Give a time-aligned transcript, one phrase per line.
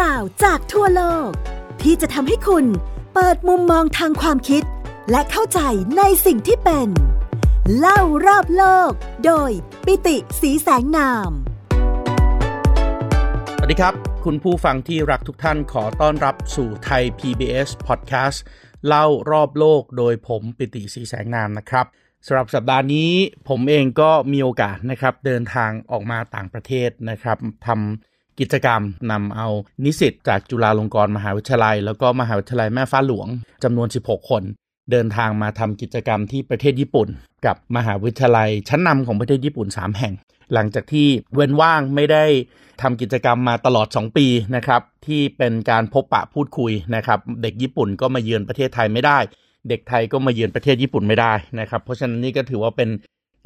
[0.00, 1.30] ราวจากทั่วโลก
[1.82, 2.64] ที่จะทำให้คุณ
[3.14, 4.62] เปิดมุมมองทางความคิด
[5.10, 5.60] และเข้าใจ
[5.98, 6.88] ในสิ่งที่เป็น
[7.78, 8.90] เล่ารอบโลก
[9.26, 9.50] โดย
[9.86, 11.30] ปิติสีแสงนาม
[13.56, 13.94] สวัสดีครับ
[14.24, 18.38] คุณผู้ฟังที่รักทุกท่านขอต้อนรับสู่ไทย PBS Podcast
[18.86, 21.86] เล่ารอบโลกโดยผมปิติสีแสงนามนะครับ
[22.26, 23.10] สำหรับสัปดาห์นี้
[23.48, 28.80] ผมเองก็มีโอกาสนะครับเดินทางออกมาต่างประเทศนะครับทำ กิจกรรม
[29.12, 29.48] นำเอา
[29.84, 33.28] นิสิตจากจุฬาลงกรณ์มหาวิทยาลัย แล้วก็มหาวิทยาลัยแม่ฟ้าหลวง
[33.64, 34.42] จำนวน 16 คน
[34.90, 37.08] เดินทางมาทำกิจกรรมที่ประเทศญี่ปุ่น
[37.46, 40.14] กับมหาวิทยาลัยชั้นนำของประเทศญี่ปุ่น 3 แห่ง
[40.54, 42.24] หลังจากที่เว้นว่างไม่ได้
[42.82, 44.26] ทำกิจกรรมมาตลอด 2 ปี
[44.56, 49.18] นะครับที่เป็นการพบปะพูดคุยนะครับเด็กญี่ปุ่นก็มาเยือนประเทศไทยไม่ได้
[49.68, 52.88] เด็กไทยก็มาเยือนประเทศญี่ปุ่นไม่ได้นะครับเพราะฉะนั้นนี่ก็ถือว่าเป็น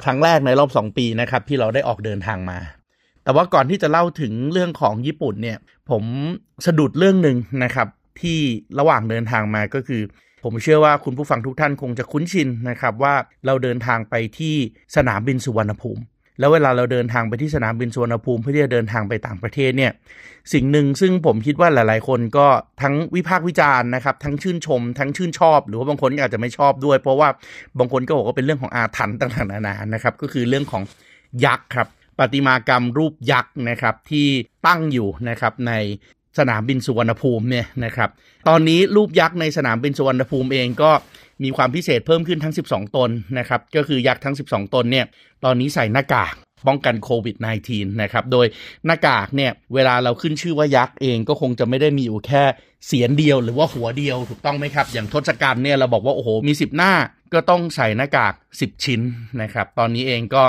[0.03, 2.57] ครั้งแรกในรอบ 2 ปีนะครับที่เราได้ออกเดินทางมา
[3.23, 5.57] แต่ว่าก่อนที่จะเล่าถึงเรื่องของญี่ปุ่นเนี่ย
[5.89, 6.03] ผม
[6.65, 7.87] สะดุดเรื่องหนึ่งนะครับ
[8.21, 8.39] ที่
[8.79, 10.01] ระหว่างเดินทางมาก็คือ
[10.43, 13.13] ผมเชื่อว่าคุณผู้ฟังทุกท่านคงจะคุ้นชินนะครับว่า
[13.45, 14.55] เราเดินทางไปที่
[14.95, 16.01] สนามบินสุวรรณภูมิ
[16.39, 19.91] แล้วเวลาเราเดินทางไปที่สนามบินสุวรรณภูมิเพื่อที่จะเดินทางไปต่างประเทศเนี่ย
[20.53, 22.47] สิ่งหนึ่งซึ่งผมคิดว่าหลาย ๆ คนก็
[22.81, 27.29] ทั้งวิพากษ์วิจารณ์นะครับทั้งชื่นชม ทั้งชื่นชอบ หรือว่าบางคนอาจจะไม่ชอบด้วย เพราะว่า
[27.79, 30.83] บางคนก็บอกว่าเป็นเรื่องของอาถรรพ์ต่างๆนานานะครับก็คือเรื่องของ
[31.45, 34.27] ยักษ์ครับ ประติมากรรมรูปยักษ์นะครับที่
[34.67, 35.73] ตั้งอยู่นะครับใน
[36.39, 38.09] สนามบินสุวรรณภูมิเนี่ยนะครับ
[38.47, 40.91] ตอนนี้รูปยักษ์ในสนามบินสุวรรณภูมิเองก็
[41.43, 43.09] มีความพิเศษเพิ่มขึ้นทั้ง 12 ตน
[43.39, 45.05] นะครับ ก็คือยักษ์ทั้ง 12 ตนเนี่ย
[45.43, 46.35] ตอนนี้ใส่หน้ากาก
[46.67, 47.35] ป้องกันโควิด
[47.67, 48.45] -19 นะครับ โดย
[48.85, 52.43] หน้ากากเนี่ยเวลาเราขึ้นชื่อว่ายักษ์เองก็คงจะไม่ได้มีอยู่แค่
[52.87, 56.93] เสียนเดียวหรือว่าหัวเดียวถูกต้องไหมครับ อย่างทศกัณฐ์เนี่ยเราบอกว่าโอ้โหมี 10 หน้า
[57.33, 59.01] ก็ต้องใส่หน้ากาก 10 ชิ้น
[59.41, 60.43] นะครับ ตอนนี้เองก็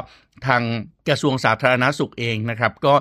[0.46, 0.62] ทาง
[1.08, 2.94] กระทรวงสาธารณาสุขเองนะครับ ก็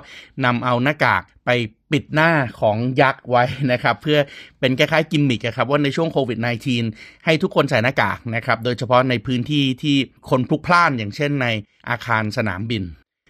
[0.44, 1.50] นำเอาหน้ากากไป
[1.92, 4.18] ปิดหน้าของยักษ์ไว้นะครับ เพื่อ
[4.60, 6.38] เป็นคล้ายๆกิมมิกครับว่าในช่วงโควิด
[6.82, 9.96] -19 ให้ทุกคนใส่หน้ากากนะครับ โดยเฉพาะในพื้นที่ที่
[10.30, 11.46] คนพลุกพล่านอย่างเช่นใน
[11.88, 12.82] อาคารสนามบิน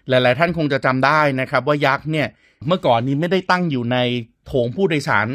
[0.09, 2.29] หลายๆ ท่านคงจะจำได้นะครับ ว่ายักษ์เนี่ย
[2.67, 3.99] เมื่อก่อนนี้ไม่ได้ตั้งอยู่ใน
[4.47, 5.27] โถงผู้โดยสาร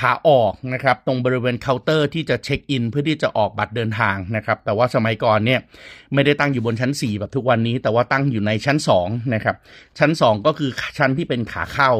[0.00, 5.60] ขาออกนะครับตรงบริเวณเคาน์เตอร์ที่จะเช็คอินเพื่อที่จะออกบัตรเดินทางนะครับแต่ว่าสมัยก่อนเนี่ย
[6.14, 9.56] ไม่ได้ตั้งอยู่บนชั้น 4 แบบทุกวันนี้ แต่ว่าตั้งอยู่ในชั้น2นะครับ
[9.98, 11.90] ชั้น 2 ก็คือชั้นที่เป็นขาเข้า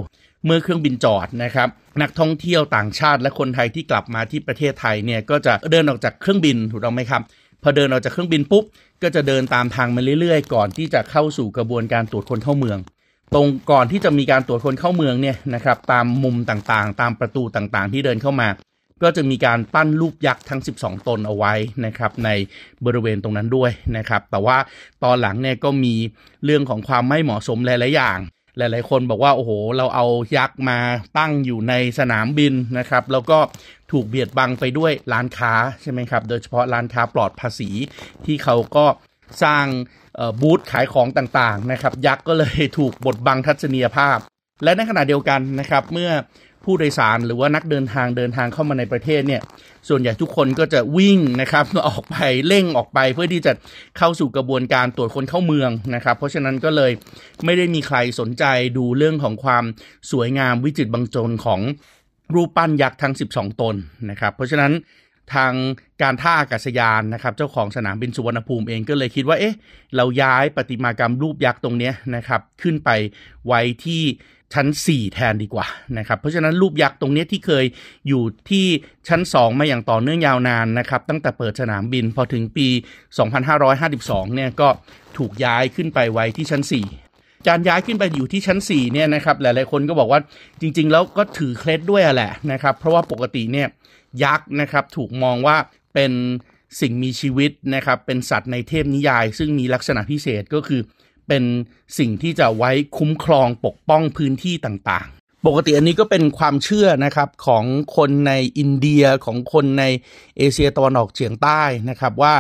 [0.45, 1.69] เมื่อเครื่องบินจอดนะครับ
[2.03, 7.23] นักท่องเที่ยวต่างชาติและคนไทยที่กลับมาที่ประเทศไทยเนี่ยก็จะเดินออกจากเครื่องบินถูกต้องไหมครับ
[7.63, 8.65] พอเดินออกจากเครื่องบินปุ๊บ
[9.03, 12.79] ก็จะเดินตามทางมาเรื่อยๆ ก่อนที่จะเข้าสู่กระบวนการตรวจคนเข้าเมือง
[13.35, 18.49] ตรงก่อนที่จะมีการตรวจคนเข้าเมืองเนี่ยนะครับ ตามมุมต่างๆ ตามประตูต่างๆ ที่เดินเข้ามา
[19.03, 21.53] ก็จะมีการปั้นรูปยักษ์ทั้ง 12 ตนเอาไว้
[21.87, 22.31] นะครับ ใน
[22.85, 24.59] บริเวณตรงนั้นด้วยนะครับ แต่ว่า
[25.05, 25.95] ตอนหลังเนี่ยก็มี
[26.45, 28.19] เรื่องของความไม่เหมาะสมหลายๆอย่าง
[28.59, 30.07] หลายๆ คนบอกว่าโอ้โห เราเอา
[30.37, 30.79] ยักษ์มา
[31.19, 33.39] ตั้งอยู่ในสนามบินนะครับ แล้วก็
[33.93, 35.53] ถูกเบียดบังไปด้วยร้านค้า
[35.83, 37.71] ใช่ไหมครับ โดยเฉพาะร้านค้าปลอดภาษี
[38.25, 38.87] ที่เขาก็
[39.43, 39.67] สร้าง
[40.41, 44.19] บูธขายของต่างๆนะครับ ยักษ์ก็เลยถูกบดบังทัศนียภาพ
[44.65, 46.11] และในขณะเดียวกันนะครับ เมื่อ
[46.65, 49.43] ผู้โดยสารหรือว่านักเดินทางเดินทางเข้ามาในประเทศเนี่ย
[49.89, 53.53] ส่วนใหญ่ทุกคนก็จะวิ่งนะครับออกไปเร่งออกไปเพื่อที่จะ
[53.99, 56.93] เข้าสู่กระบวนการตรวจคนเข้าเมืองนะครับ เพราะฉะนั้นก็เลย
[57.45, 58.45] ไม่ได้มีใครสนใจ
[58.79, 59.65] ดูเรื่องของความ
[60.13, 61.61] สวยงามวิจิตรบรรจงของ
[62.35, 63.75] รูปปั้นยักษ์ทั้ง 12 ตน
[64.11, 64.73] นะครับ เพราะฉะนั้น
[65.35, 65.53] ทาง
[66.03, 69.57] การท่าอากาศยานนะครับเจ้าของสนามบินสุวรรณภูมิเองก็เลยคิดว่าเอ๊ะ
[69.97, 72.91] เราย้ายประติมากรรมรูปยักษ์ตรงนี้นะครับขึ้นไป
[73.47, 74.03] ไว้ที่
[74.55, 75.67] ชั้น 4 แทนดีกว่า
[75.99, 77.65] นะครับเพราะฉะนั้นรูปยักษ์ตรงนี้ที่เคย
[78.09, 78.67] อยู่ที่
[79.09, 82.69] ชั้น 2 มาอย่างต่อเนื่องยาวนานนะครับตั้งแต่เปิดสนามบินพอถึงปี
[83.51, 84.69] 2552 เนี่ยก็
[85.17, 86.63] ถูกย้ายขึ้นไปไว้ที่ชั้น
[87.05, 90.21] 4การย้ายขึ้นไปอยู่ที่ชั้น4เนี่ยนะครับหลายๆคนก็บอกว่า
[90.61, 93.69] จริง ๆ แล้วก็ถือเคล็ดด้วยแหละนะครับเพราะว่าปกติเนี่ย
[94.25, 95.57] ยักษ์นะครับถูกมองว่า
[95.95, 96.13] เป็น
[96.81, 100.81] สิ่งมีชีวิตนะครับเป็นสัตว์ในเทพนิยาย ซึ่งมีลักษณะพิเศษก็คือ
[101.29, 101.45] เป็น
[101.99, 107.65] สิ่งที่จะไว้คุ้มครองปกป้องพื้นที่ต่างๆ ปกติอันนี้ก็เป็นความเชื่อนะครับของ
[107.97, 109.85] คนในอินเดียของคนใน
[110.39, 112.35] เอเชียตะวันออกเฉียงใต้นะครับว่า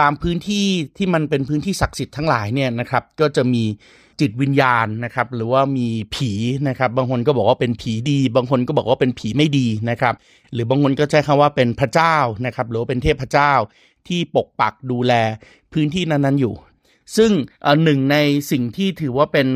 [0.00, 0.66] ตามพื้นที่
[0.96, 3.64] ที่มันเป็นพื้นที่ศักดิ์สิทธิ์ทั้งหลายเนี่ยนะครับก็จะมี
[4.20, 6.32] จิตวิญญาณนะครับหรือว่ามีผี
[6.68, 10.14] นะครับบางคนก็บอกว่าเป็นผีดี บางคนก็บอกว่าเป็นผีไม่ดีนะครับ
[10.52, 12.16] หรือบางคนก็ใช้คำว่าเป็นพระเจ้า
[12.46, 13.52] นะครับหรือว่าเป็นเทพเจ้า
[14.08, 15.12] ที่ปกปักดูแล
[15.72, 16.54] พื้นที่นั้นๆอยู่
[17.16, 17.30] ซึ่ง
[17.84, 18.16] หนึ่งใน
[18.50, 19.46] สิ่งที่ถือว่าเป็น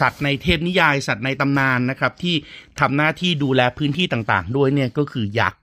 [0.00, 2.34] สัตว์ในเทพนิยาย สัตว์ในตำนานนะครับที่
[2.80, 5.60] ทำหน้าที่ดูแลพื้นที่ต่างๆ ด้วยเนี่ยก็คือยักษ์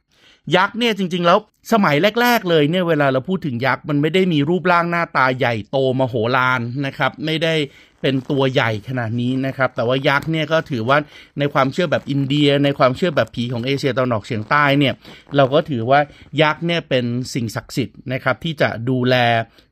[0.56, 1.38] ยักษ์เนี่ยจริง ๆ แล้ว
[1.74, 7.54] สมัยแรก ๆ เลยเนี่ยเวลาเราพูดถึงยักษ์มันไม่ได้มีรูปร่างหน้าตาใหญ่โตมโหฬารนะครับ ไม่ได้
[8.02, 10.98] เป็นตัวใหญ่ขนาดนี้นะครับ แต่ว่ายักษ์เนี่ยก็ถือว่า
[11.40, 14.94] ในความเชื่อแบบอินเดีย ในความเชื่อแบบผีของเอเชียตะวันออกเฉียงใต้เนี่ย
[15.36, 16.00] เราก็ถือว่า
[16.42, 19.16] ยักษ์เนี่ยเป็นสิ่งศักดิ์สิทธิ์นะครับที่จะดูแล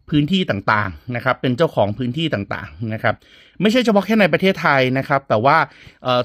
[0.10, 3.16] พื้นที่ต่างๆนะครับ เป็นเจ้าของพื้นที่ต่างๆนะครับ
[3.62, 5.58] ไม่ใช่เฉพาะแค่ในประเทศไทยนะครับ แต่ว่า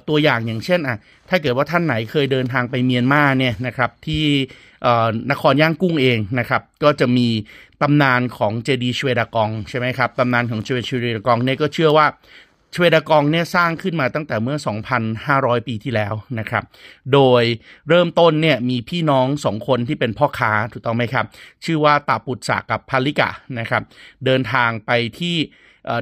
[0.08, 0.96] ตัวอย่างอย่างเช่นอะ
[1.28, 4.24] ถ้าเกิดว่าท่านไหนเคยเดินทางไปเมียนมาเนี่ยนะครับที่
[5.30, 7.28] นครย่างกุ้งเองนะครับ ก็จะมี
[7.84, 12.06] ตำนานของเจดีชเวดากองใช่ไหมครับตำนานของเจดีชเวดากองเนี่ยก็เชื่อว่า
[12.74, 14.56] ชเวดากองเนี่ยสร้างขึ้นมาตั้งแต่เมื่อ
[15.12, 16.64] 2,500 ปีที่แล้วนะครับ
[17.12, 17.42] โดย
[17.88, 21.26] เริ่มต้นเนี่ยมีพี่น้องสองคนที่เป็นพ่อค้าถูกต้องไหมครับ
[21.64, 23.82] ชื่อว่าตาปุตสะกับพาลิกะนะครับ
[24.24, 25.36] เดินทางไปที่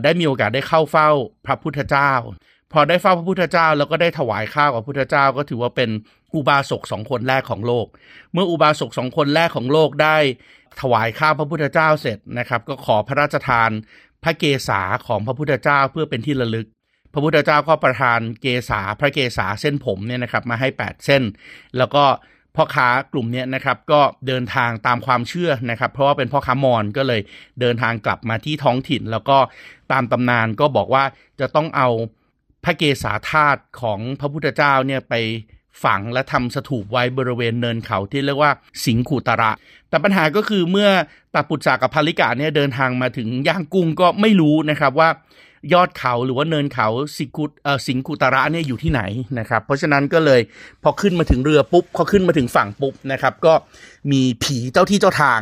[0.04, 1.10] ได้มีโอกาสได้เข้าเฝ้า
[1.46, 2.12] พระพุทธเจ้า
[2.72, 5.90] พอได้เฝ้าพระพุทธเจ้า แล้วก็ได้ถวายข้าวกับพระพุทธเจ้า ก็ถือว่าเป็น
[6.34, 7.86] อุบาสกสองคนแรกของโลก
[8.32, 10.16] เมื่ออุบาสกสองคนแรกของโลกได้
[10.80, 13.70] ถวายข้าวพระพุทธเจ้าเสร็จนะครับ ก็ขอพระราชทาน
[14.24, 16.66] พระเกศาของพระพุทธเจ้าเพื่อเป็นที่ระลึก
[17.12, 21.22] พระพุทธเจ้าก็ประทานเกศาพระเกศาเส้นผมเนี่ยนะครับมาให้ 8 เส้น
[21.78, 22.04] แล้วก็
[22.56, 27.20] พ่อค้ากลุ่มนี้นะครับก็เดินทางตามความเชื่อนะครับ เพราะว่าเป็นพ่อค้ามอญก็เลย
[27.60, 29.38] เดินทางกลับมาที่ท้องถิ่น แล้วก็
[29.92, 31.04] ตามตำนานก็บอกว่า
[31.40, 31.88] จะต้องเอา
[32.64, 35.14] พระเกศาธาตุของพระพุทธเจ้าเนี่ยไป
[35.84, 38.52] ฝังและทำสถูปไว้บริเวณเนินเขาที่เรียกว่า
[38.84, 39.50] สิงขุตระ
[39.88, 40.88] แต่ปัญหาก็คือเมื่อ
[41.34, 45.10] ตาปุจจากับภริกาเนี่ยเดินทางมาถึงย่างกุ้งก็ไม่รู้นะครับว่า
[45.72, 47.44] ยอดเขาหรือว่าเนินเขาสิกุ
[47.86, 49.02] สิงคุตระเนี่ยอยู่ที่ไหน
[49.38, 50.40] นะครับ เพราะฉะนั้นก็เลย
[50.82, 53.54] พอขึ้นมาถึงเรือปุ๊บพอขึ้นมาถึงฝั่งปุ๊บนะครับ ก็
[54.12, 55.40] มีผีเจ้าที่เจ้าทาง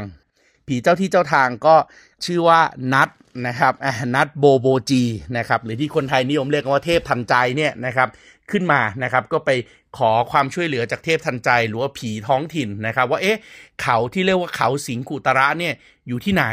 [0.66, 1.76] ผีเจ้าที่เจ้าทางก็
[2.24, 2.60] ชื่อว่า
[2.92, 3.08] นัด
[3.46, 3.74] นะครับ
[4.14, 5.02] นัดโบโบจี
[5.36, 8.08] นะครับหรือที่คนไทยนิยมเรียกว่าเทพทันใจเนี่ยนะครับ
[8.52, 9.50] ขึ้นมานะครับ ก็ไป
[9.98, 13.38] ขอความช่วยเหลือจากเทพทันใจหรือว่าผีท้องถิ่นนะครับ ว่าเอ๊ะ
[13.82, 15.74] เขาที่เรียกว่าเขาสิงคุตระเนี่ย
[16.08, 16.44] อยู่ที่ไหน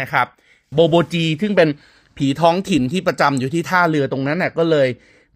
[0.00, 0.26] นะครับ
[0.74, 1.68] โบโบจีซึ่งเป็น
[2.18, 4.88] ผีท้องถิ่นที่ประจำอยู่ที่ท่าเรือตรงนั้นน่ะก็เลย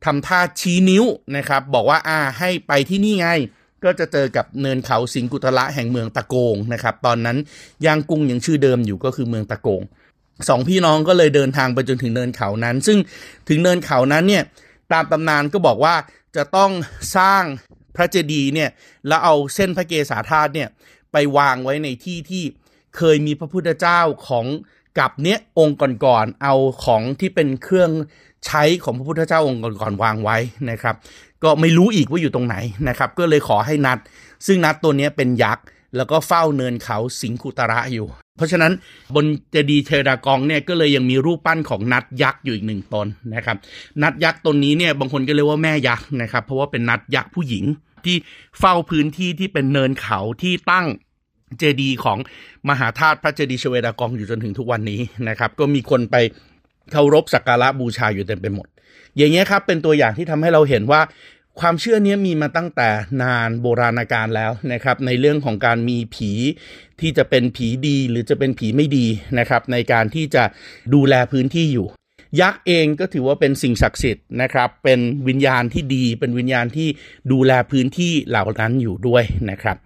[0.04, 1.04] ทำท่าชี้นิ้ว
[1.36, 3.28] นะครับ บอกว่าอ่าให้ไปที่นี่ไง
[3.84, 7.36] ก็จะเจอกับเนินเขาสิงกุตละแห่งเมืองตะโกงนะครับ ตอนนั้น
[7.84, 9.82] ย่างกุ้งยังชื่อเดิมอยู่ก็คือเมืองตะโกง
[10.48, 12.98] สองพี่น้องก็เลยเดินทางไปจนถึงเนินเขานั้น ซึ่ง
[13.48, 14.44] ถึงเนินเขานั้นเนี่ย
[14.92, 15.94] ตามตำนานก็บอกว่า
[16.36, 16.70] จะต้อง
[17.16, 17.42] สร้าง
[17.96, 18.70] พระเจดีย์เนี่ย
[19.06, 20.68] แล้วเอาเส้นพระเกศาธาตุเนี่ย
[21.12, 22.44] ไปวางไว้ในที่ที่
[22.96, 24.46] เคยมีพระพุทธเจ้าของ
[24.98, 26.54] กับเนี้ยองค์ก่อนๆเอา
[26.84, 27.90] ของที่เป็นเครื่อง
[28.46, 30.36] ใช้ของพระพุทธเจ้าองค์ก่อนๆวางไว้
[30.70, 30.96] นะครับ
[31.44, 32.56] ก็ไม่รู้อีกว่าอยู่ตรงไหน
[32.88, 33.98] นะครับ ก็เลยขอให้นัด
[34.46, 35.64] ซึ่งนัดตัวนี้เป็นยักษ์
[35.96, 38.06] แล้วก็เฝ้าเนินเขาสิงคุตระอยู่
[38.36, 38.72] เพราะฉะนั้น
[39.14, 43.56] บนเจดีย์เทรากองเนี่ยก็เลยยังมีรูปปั้นของนัดยักษ์อยู่อีกหนึ่งตนนะครับ
[44.02, 47.64] นัดยักษ์ตนนี้เนี่ยบางคนก็เรียกว่าแม่ยักษ์นะครับเพราะว่าเป็นนัดยักษ์ผู้หญิง
[48.04, 48.16] ที่
[48.58, 50.86] เฝ้าพื้นที่ที่เป็นเนินเขาที่ตั้ง
[51.58, 52.18] เจดีย์ของ
[52.68, 56.16] มหาธาตุพระเจดีย์ชเวดากองอยู่จนถึงทุกวันนี้นะครับ ก็มีคนไป
[56.92, 58.66] เคารพสักการะบูชาอยู่เต็มไปหมด
[59.16, 61.00] อย่างเงี้ยครับเป็นตัวอย่างที่ทำให้เราเห็นว่า
[61.60, 62.88] ความเชื่อนี้มีมาตั้งแต่
[63.22, 66.30] นานโบราณกาลแล้วนะครับในเรื่องของการมีผี
[67.00, 69.06] ที่จะเป็นผีดีหรือจะเป็นผีไม่ดี
[69.38, 70.44] นะครับในการที่จะ
[70.94, 71.86] ดูแลพื้นที่อยู่
[72.40, 76.88] ยักษ์เองก็ถือว่าเป็นสิ่งศักดิ์สิทธิ์นะครับ เป็นวิญญาณที่ดี เป็นวิญญาณที่
[77.32, 79.76] ดูแลพื้นที่เหล่านั้นอยู่ด้วยนะครับ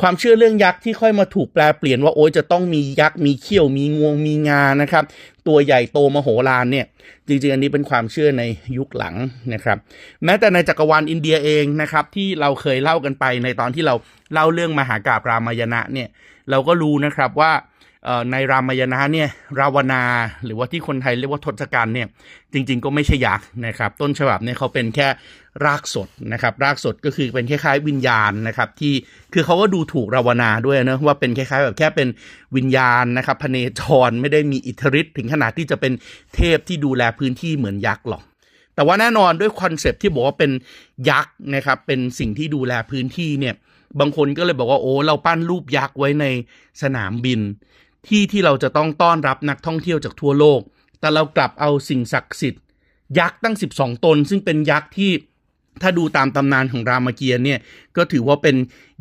[0.00, 5.04] ความเชื่อเรื่องยักษ์ที่ค่อยมาถูกแปลเปลี่ยนว่าโอ้ยจะต้องมียักษ์มีเขี้ยวมีงวงมีงานะครับ
[5.46, 6.86] ตัวใหญ่โตมโหฬารเนี่ย
[7.26, 8.42] จริงๆ อันนี้เป็นความเชื่อใน
[8.78, 9.14] ยุคหลัง
[9.54, 9.78] นะครับ
[10.24, 13.94] แม้แต่ในจักรวาลอินเดียเองนะครับที่เราเคยเล่ากันไปในตอนที่เรา
[14.32, 16.08] เล่าเรื่องมหากาบรามายณะเนี่ย
[16.50, 17.52] เราก็รู้นะครับว่า
[18.30, 19.28] ในรามายณะเนี่ย
[19.60, 20.02] ราวนา
[20.44, 22.08] หรือว่าที่คนไทยเรียกว่าทศกัณฐ์เนี่ย
[22.52, 25.08] จริง ๆ ก็ไม่ใช่ยักษ์นะครับ ต้นฉบับเนี่ยเขาเป็นแค่
[25.64, 28.92] รากสดนะครับ รากสดก็คือเป็นคล้ายๆ วิญญาณนะครับ ที่
[29.32, 32.08] คือเขาก็ดูถูกราวนาด้วยนะว่าเป็นคล้ายๆแบบแค่เป็น
[32.56, 35.92] วิญญาณนะครับพเนจรไม่ได้มีอิทธิฤทธิ์ถึงขนาดที่จะเป็น
[36.34, 38.22] เทพที่ดูแลพื้นที่เหมือนยักษ์หรอก
[38.74, 40.50] แต่ว่าแน่นอนด้วยคอนเซปที่บอกว่าเป็น
[41.10, 43.54] ยักษ์นะครับ เป็นสิ่งที่ดูแลพื้นที่เนี่ย
[44.00, 46.26] บางคนก็เลยบอกว่าโอ้เราปั้นรูปยักษ์ไว้ใน
[46.82, 47.40] สนามบิน
[48.08, 50.60] ที่ที่เราจะต้องต้อนรับนักท่องเที่ยวจากทั่วโลก
[51.00, 52.62] แต่เรากลับเอาสิ่งศักดิ์สิทธิ์
[53.18, 55.10] ยักษ์ตั้ง 12 ตน ซึ่งเป็นยักษ์ที่
[55.82, 57.58] ถ้าดูตามตำนานของรามเกียรติ์เนี่ย
[57.96, 58.56] ก็ถือว่าเป็น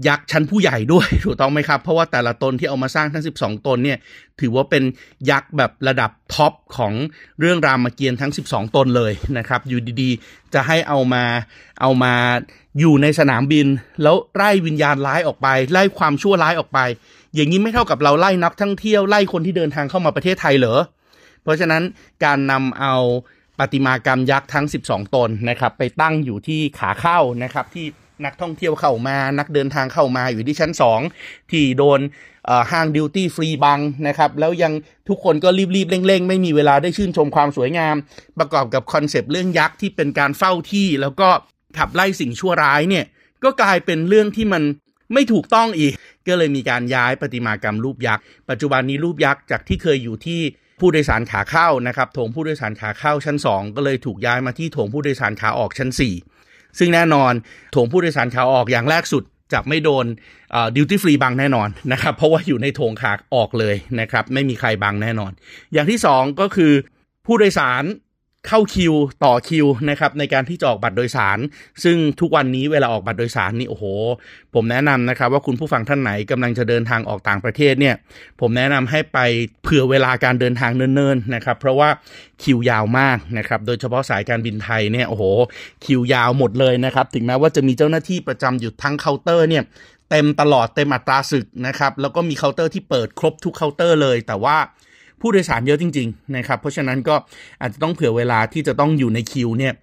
[0.08, 3.98] ยักษ์ชั้นผู้ใหญ่ด้วยถูกต้องไหมครับ เพราะว่าแต่ละตนที่เอามาสร้างทั้ง 12 ตนเนี่ย
[4.40, 4.84] ถือว่าเป็น
[5.30, 6.94] ยักษ์แบบระดับท็อปของ
[7.40, 11.24] เรื่องรามเกียรติ์ทั้ง 12 ตนเลยนะครับ อยู่ดีๆ จะให้เอามา
[11.82, 12.14] เอามา
[12.80, 13.68] อยู่ในสนามบิน
[14.04, 16.80] แล้วไล่วิญญาณร้ายออกไป ไล่ความชั่วร้ายออกไป
[17.36, 20.80] อย่างนี้ไม่เท่ากับเราไล่นักท่องเที่ยวไล่คนที่เดินทางเข้ามาประเทศไทยเหรอ
[21.44, 21.84] เพราะฉะนั้น
[22.26, 22.96] การนำเอา
[23.60, 27.86] ปฏิมากรรมยักษ์ทั้ง 12 ตนนะครับ ไปตั้งอยู่ที่ขาเข้านะครับ ที่
[28.26, 30.72] นักท่องเที่ยวเข้ามา นักเดินทางเข้ามาอยู่ที่ชั้น
[31.12, 32.00] 2 ที่โดน
[32.72, 34.74] ห้าง duty free บ้างนะครับ แล้วยัง
[35.10, 37.96] ทุกคนก็รีบๆ เร่งๆ ไม่มีเวลาได้ชื่นชมความสวยงาม
[38.40, 41.28] ประกอบกับคอนเซปต์เรื่องยักษ์ที่เป็นการเฝ้าที่ แล้วก็
[41.78, 43.06] ขับไล่สิ่งชั่วร้ายเนี่ย
[43.44, 44.64] ก็กลายเป็นเรื่องที่มัน
[45.14, 45.94] ไม่ถูกต้องอีก
[46.28, 50.42] ก็เลยมีการย้ายประติมากรรมรูปยักษ์ ปัจจุบันนี้รูปยักษ์จากที่เคยอยู่ที่
[50.80, 55.90] ผู้โดยสารขาเข้านะครับโถงผู้โดยสารขาเข้าชั้น 2 ก็เลยถูกย้ายมาที่โถงผู้โดยสารขาออกชั้น
[56.34, 57.34] 4 ซึ่งแน่นอน
[57.72, 60.06] โถงผู้โดยสารขาออกอย่างแรกสุดจะไม่โดน
[60.76, 65.32] ดิวตี้ฟรีบังแน่นอนนะครับเพราะว่าอยู่ในโถงขาออกเลยนะครับไม่มีใครบังแน่นอน
[65.74, 66.74] อย่างที่ 2 ก็คือ
[67.26, 67.84] ผู้โดยสาร
[68.48, 71.40] เข้าคิวต่อคิวนะครับในการที่จะออกบัตรโดยสาร
[71.84, 73.86] ซึ่งทุกวันนี้เวลาออกบัตรโดยสารนี่โอ้โห
[74.54, 77.96] ผมแนะนำนะครับ ว่าคุณผู้ฟังท่านไหนกำลังจะเดินทางออกต่างประเทศเนี่ย
[78.40, 79.20] ผมแนะนำให้ไป
[79.64, 81.90] เผื่อเวลาการเดินทางเนิ่นๆนะครับ เพราะว่า
[82.44, 85.24] คิวยาวมากนะครับ โดยเฉพาะสายการบินไทยเนี่ยโอ้โห
[85.86, 89.64] คิวยาวหมดเลยนะครับ ถึงแม้ว่าจะมีเจ้าหน้าที่ประจำอยู่ทั้งเคาน์เตอร์เนี่ย
[90.10, 94.58] เต็มตลอดเต็มอัตราศึกนะครับแล้วก็มีเคาน์เตอร์ที่เปิดครบทุกเคาน์เตอร์เลยแต่ว่า
[95.24, 97.16] ผู้โดยสารเยอะจริงๆนะครับเพราะฉะนั้นก็
[97.62, 99.74] อาจจะต้องเผื่อเวลาที่จะต้องอยู่ในคิวเนี่ย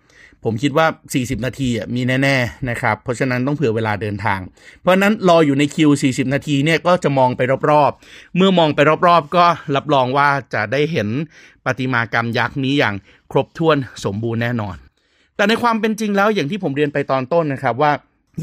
[0.44, 4.40] ผมคิดว่า 40 นาทีมีแน่ๆนะครับ เพราะฉะนั้นต้องเผื่อเวลาเดินทาง
[4.82, 9.44] เพราะนั้นรออยู่ในคิว 40 นาทีเนี่ยก็จะมองไปรอบๆ เมื่อมองไปรอบๆ ก็
[9.76, 11.08] รับรองว่าจะได้เห็น
[11.64, 12.94] ประติมากรรมยักษ์นี้อย่าง
[13.32, 14.76] ครบถ้วนสมบูรณ์แน่นอน
[15.36, 17.92] แต่ในความเป็นจริงแล้วอย่างที่ผมเรียนไปตอนต้นนะครับว่า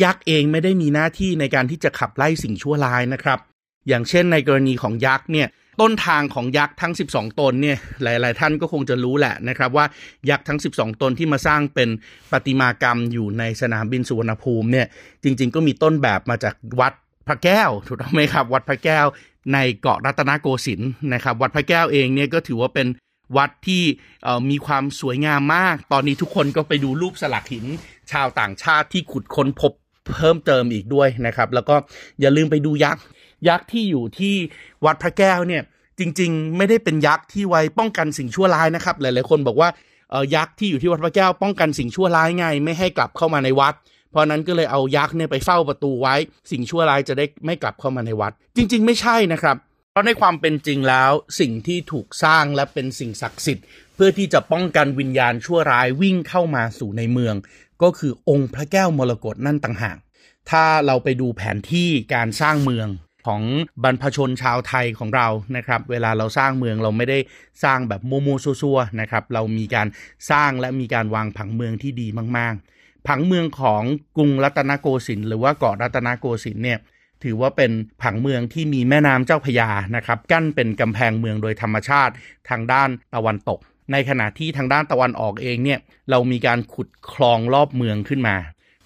[0.04, 3.40] ยักษ์เองไม่ได้มีหน้าที่ในการที่จะขับไล่สิ่งชั่วร้ายนะครับ
[3.88, 5.48] อย่างเช่นในกรณีของยักษ์เนี่ย
[5.82, 9.86] ต้นทางของยักษ์ทั้ง 12 ตนเนี่ยหลาย ๆ ท่านก็คงจะรู้แหละนะครับว่า
[10.30, 11.90] ยักษ์ทั้ง 12 ตนที่มาสร้างเป็น
[12.32, 14.88] ประติมากรรมอยู่ในสนามบินสุวรรณภูมิเนี่ย
[15.24, 16.94] จริง ๆ ก็มีต้นแบบมาจากวัด
[17.28, 19.06] พระแก้วถูกต้องไหมครับ วัดพระแก้ว
[19.54, 22.88] ในเกาะรัตนโกสินทร์นะครับ วัดพระแก้วเองเนี่ยก็ถือว่าเป็น
[23.38, 23.84] วัดที่
[24.50, 27.66] มีความสวยงามมาก ตอนนี้ทุกคนก็ไปดูรูปสลักหิน
[28.12, 29.72] ชาวต่างชาติที่ขุดค้นพบ
[30.16, 31.76] เพิ่มเติมอีกด้วยนะครับ แล้วก็
[32.22, 33.04] อย่าลืมไปดูยักษ์
[33.50, 34.36] ยักษ์ที่อยู่ที่
[34.86, 35.64] วัดพระแก้วเนี่ย
[36.00, 39.70] จริง ๆ ไม่ได้เป็นยักษ์ที่ไว้ป้องกันสิ่งชั่วร้ายนะครับ หลายๆคนบอกว่า
[40.10, 43.74] เออยักษ์ที่อยู่ที่วัดพระแก้วป้องกันสิ่งชั่วร้ายไงไม่ให้กลับเข้ามาในวัด
[44.12, 46.16] เพราะนั้นก็เลยเอายักษ์เนี่ยไปเฝ้าประตูไว้
[46.52, 49.58] สิ่งชั่วร้ายจะได้ไม่กลับเข้ามาในวัด จริง ๆ ไม่ใช่นะครับ
[49.92, 53.66] เพราะในความเป็นจริงแล้วสิ่งที่ถูกสร้างและเป็นสิ่งศักดิ์สิทธิ์
[53.96, 57.36] เพื่อที่จะป้องกันวิญญาณชั่วร้ายวิ่งเข้ามาสู่ในเมือง
[57.82, 59.98] ก็คือองค์พระแก้วมรกตนั่นต่างหาก
[60.50, 62.88] ถ้าเราไปดูแผนที่การสร้างเมือง
[63.28, 63.42] ของ
[63.84, 67.20] บรรพชนชาวไทยของเรานะครับ เวลาเราสร้างเมืองเราไม่ได้
[67.64, 68.28] สร้างแบบโมโม
[68.62, 69.88] ซัวๆนะครับ เรามีการ
[70.32, 72.08] สร้างและมีการวางผังเมืองที่ดี
[72.38, 73.84] มาก ๆ ผังเมืองของ
[74.18, 76.80] กรุงรัตนโกสินทร์หรือว่าเกาะรัตนโกสินทร์เนี่ย
[77.24, 82.14] ถือว่าเป็นผังเมืองที่มีแม่น้ำเจ้าพยานะครับกั้นเป็นกำแพงเมืองโดยธรรมชาติ
[82.50, 83.60] ทางด้านตะวันตก
[83.92, 85.80] ในขณะที่ทางด้านตะวันออกเองเนี่ย
[86.10, 88.36] เรามีการขุดคลองรอบเมืองขึ้นมา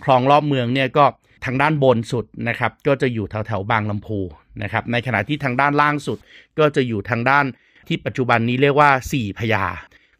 [0.03, 1.05] คลองรอบเมืองเนี่ยก็
[1.45, 4.19] ทางด้านบนสุดนะครับก็จะอยู่แถวแถวบางลำพู
[4.63, 6.17] นะครับในขณะที่ทางด้านล่างสุด
[6.59, 7.45] ก็จะอยู่ทางด้าน
[7.87, 9.65] ที่ปัจจุบันนี้เรียกว่า 4 พยา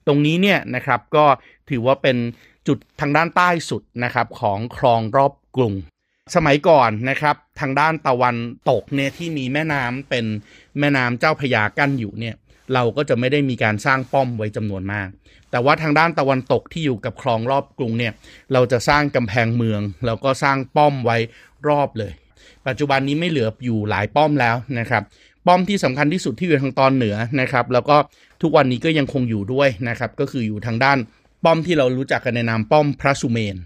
[0.08, 1.25] ตรงนี้เนี่ยนะครับก็
[1.70, 2.18] ถือว่าเป็น
[2.68, 5.74] จุดทางด้านใต้สุดนะครับของคลองรอบกรุง
[6.36, 8.36] สมัยก่อนนะครับทางด้านตะวัน
[8.70, 10.25] ตกเนี่ยที่มีแม่น้ำเป็น
[10.80, 12.36] แม่น้ำเจ้าพยากั้นอยู่เนี่ย
[12.74, 15.10] เราก็จะไม่ได้มีการสร้างป้อมไว้จำนวนมาก
[15.51, 18.13] แต่ว่าทางด้านตะวันตกที่อยู่กับคลองรอบกรุงเนี่ย
[18.54, 21.18] เราจะสร้างกำแพงเมือง แล้วก็สร้างป้อมไว้
[21.68, 22.12] รอบเลย
[22.68, 25.04] ปัจจุบันนี้ไม่เหลืออยู่หลายป้อมแล้วนะครับ
[25.48, 27.98] ป้อมที่สำคัญที่สุดที่อยู่ทางตอนเหนือนะครับ แล้วก็
[28.42, 30.98] ทุกวันนี้ก็ยังคงอยู่ด้วยนะครับ ก็คืออยู่ทางด้าน
[31.44, 33.58] ป้อมที่เรารู้จักกันในนามป้อมพระสุเมน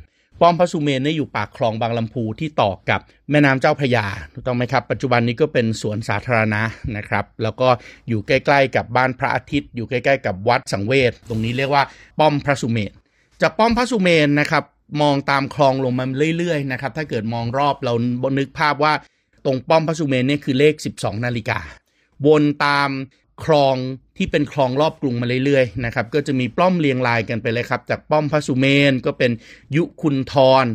[0.41, 2.99] ป้อมพระสุเมนนี่อยู่ปากคลองบางลำพูที่ต่อกับ
[3.31, 6.61] แม่น้ำเจ้าพระยาถูกต้องไหมครับ ปัจจุบันนี้ก็เป็นสวนสาธารณะ
[6.97, 7.67] นะครับ แล้วก็
[8.09, 11.83] อยู่ใกล้ๆกับบ้านพระอาทิตย์ อยู่ใกล้ๆกับวัดสังเวชตรงนี้เรียกว่า
[12.19, 12.91] ป้อมพระสุเมน
[13.41, 14.63] จากป้อมพระสุเมนนะครับ
[15.01, 16.05] มองตามคลองลงมา
[16.37, 17.93] เรื่อยๆนะครับถ้าเกิดมองรอบเรา
[18.39, 18.93] นึกภาพว่า
[19.45, 21.59] ตรงป้อมพระสุเมนเนี่ยคือเลข 12 นาฬิกา
[22.25, 22.89] วนตาม
[23.43, 23.75] คลอง
[24.17, 29.31] ที่เป็นคลองรอบกรุงมาเรื่อยๆนะครับก็จะมีป้อมเรียงรายกันไปเลยครับ จากป้อมพระสุเมนก็เป็น
[29.75, 30.65] ยุคุณทร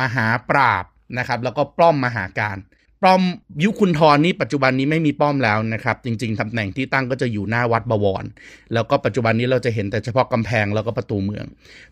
[0.00, 0.84] มหาปราบ
[1.18, 2.58] นะครับแล้วก็ป้อมมหาการ
[3.04, 3.22] ป้อม
[3.64, 8.24] ยุคุณทรนี่ปัจจุบันนี้ไม่มีป้อมแล้วนะครับ จริงๆตำแหน่งที่ตั้งก็จะอยู่หน้าวัดบวร
[8.72, 11.44] แล้วก็ปัจจุบันนี้เราจะเห็นแต่เฉพาะกำแพงแล้วก็ประตูเมือง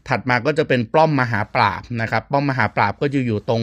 [0.09, 3.63] ถัดมาก็จะเป็นป้อมมหาปราบนะครับ ป้อมมหาปราบก็จะอยู่ตรง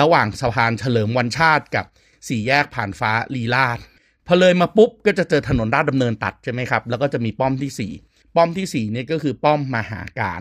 [0.00, 1.84] ระหว่างสะพานเฉลิมวันชาติกับ
[2.28, 3.78] สี่แยกผ่านฟ้าลีลาด
[4.26, 10.40] พอเลยมาปุ๊บก็จะเจอถนนราชดำเนินตัดใช่ไหมครับ แล้วก็จะมีป้อมที่ 4 ป้อมที่4นี่ก็คือป้อมมหาการ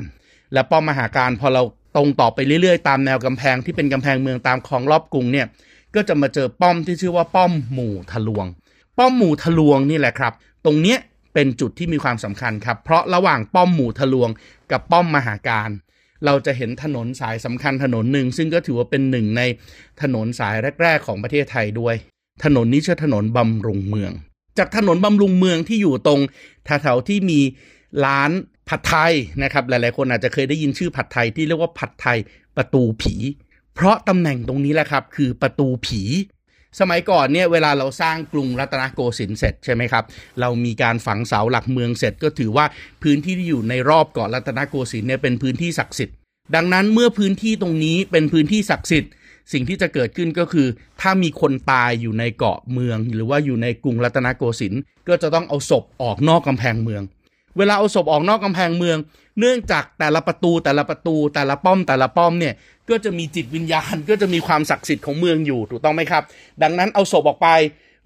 [0.54, 1.64] และป้อมมหาการพอเรา
[1.96, 5.48] ตรงต่อไปเรื่อยๆ ตามแนวกำแพงที่เป็นกำแพงเมืองตามคลองรอบกรุงเนี่ย
[5.96, 8.46] ก็จะมาเจอป้อมที่ชื่อว่าป้อมหมู่ทะลวง
[8.98, 10.34] ป้อมหมู่ทะลวงนี่แหละครับ
[10.66, 11.00] ตรงเนี้ย
[11.34, 14.30] เป็นจุดที่มีความสำคัญครับ เพราะระหว่างป้อมหมู่ทะลวง
[14.72, 15.70] กับป้อมมหาการ
[16.26, 19.42] เราจะเห็นถนนสายสำคัญถนนหนึ่ง ซึ่งก็ถือว่าเป็นหนึ่งใน
[20.02, 21.96] ถนนสายแรก ๆ ของประเทศไทยด้วย
[22.44, 24.12] ถนนนี้ชื่อถนนบำรุงเมือง
[24.58, 26.20] จากถนนบำรุงเมืองที่อยู่ตรง
[26.66, 27.40] แถวๆที่มี
[28.06, 28.32] ร้าน
[28.70, 29.14] ผัดไทย
[29.44, 32.18] นะครับหลายๆ คนอาจจะเคยได้ยินชื่อผัดไทยที่เรียกว่าผัดไทย
[32.58, 33.16] ประตูผี
[33.76, 36.02] เพราะตำแหน่งตรงนี้แหละครับคือประตูผี
[36.80, 40.04] สมัยก่อนเนี่ยเวลาเราสร้างกรุงรัตนโกสินทร์เสร็จใช่ไหมครับ
[40.42, 42.66] เรามีการฝังเสาหลักเมืองเสร็จก็ถือว่า
[43.04, 46.16] พื้นที่ที่อยู่ในรอบเกาะรัตนโกสินทร์เนี่ยเป็นพื้นที่ศักดิ์สิทธิ์
[46.56, 49.12] ดังนั้นเมื่อพื้นที่ตรงนี้เป็นพื้นที่ศักดิ์สิทธิ์
[49.52, 50.68] สิ่งที่จะเกิดขึ้นก็คือ
[51.02, 57.02] ถ้ามีคนตายอยู่ในเกาะเมือง หรือว่าอยู่ในกรุงรัตนโกสินทร์ก็จะต้องเอาศพออกนอกกำแพงเมือง
[57.58, 58.98] เวลาเอาศพออกนอกกำแพงเมือง
[59.40, 62.54] เนื่องจากแต่ละประตูแต่ละประตูแต่ละป้อมแต่ละป้อมเนี่ย
[62.90, 66.24] ก็จะมีจิตวิญญาณ ก็จะมีความศักดิ์สิทธิ์ของเมืองอยู่ถูกต้องไหมครับ
[66.64, 67.48] ดังนั้นเอาศพออกไป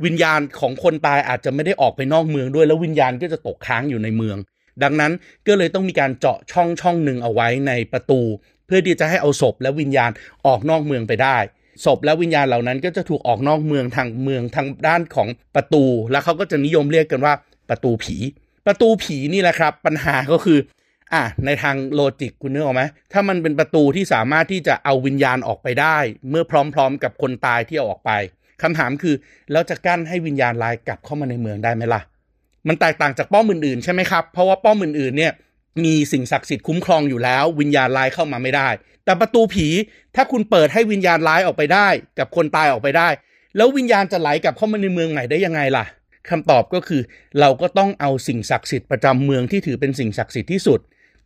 [0.05, 4.37] วิญญาณของคนตายอาจจะไม่ได้ออกไปนอกเมืองด้วย แล้ววิญญาณก็จะตกค้างอยู่ในเมือง
[4.83, 5.11] ดังนั้น
[5.47, 8.21] ก็เลยต้องมีการเจาะช่องช่องหนึ่งเอาไว้ในประตู
[8.67, 10.11] เพื่อที่จะให้เอาศพและวิญญาณ
[10.47, 11.37] ออกนอกเมืองไปได้
[11.85, 17.33] ศพและวิญญาณเหล่านั้นก็จะถูกออกนอกเมืองทางเมืองทางด้านของประตู แล้วเขาก็จะนิยมเรียกกันว่า
[17.69, 18.15] ประตูผี
[18.67, 20.59] ประตูผีนี่แหละครับ ปัญหาก็คือ
[21.13, 22.83] อะในทางโลจิกคุณนึกออกไหม
[23.13, 25.97] ถ้ามันเป็นประตูที่สามารถที่จะเอาวิญญาณออกไปได้
[26.29, 26.43] เมื่อ
[26.73, 28.11] พร้อมๆ กับคนตายที่เอาออกไป
[28.61, 29.15] คำถามคือ
[29.51, 32.01] แล้วจะกั้นให้วิญญาณลายกลับเข้ามาในเมืองได้ไหมล่ะ
[32.67, 35.33] มันแตกต่างจากป้อมอื่นๆใช่ไหมครับเพราะว่าป้อมอื่นๆเนี่ย
[35.85, 38.69] มีสิ่งศักดิ์สิทธิ์คุ้มครองอยู่แล้ว วิญญาณลายเข้ามาไม่ได้
[39.05, 39.67] แต่ประตูผี
[40.15, 41.87] ถ้าคุณเปิดให้วิญญาณร้ายออกไปได้
[42.19, 43.09] กับคนตายออกไปได้
[43.57, 45.85] แล้ววิญญาณจะไหลกลับเข้ามาในเมืองใหม่ได้ยังไงล่ะ
[46.29, 47.01] คำตอบก็คือ
[47.39, 50.79] เราก็ต้องเอาสิ่งศักดิ์สิทธิ์ประจำเมืองที่ถือเป็นสิ่งศักดิ์สิทธิ์ที่สุด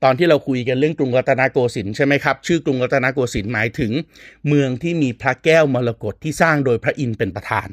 [0.03, 3.91] ตอนที่เราคุยกันเรื่องกรุงรัตนโกสินทร์ใช่ไหมครับชื่อกรุงรัตนโกสินทร์หมายถึง
[4.47, 7.67] เมืองที่มีพระแก้วมรกตที่สร้างโดยพระอินทร์เป็นประธาน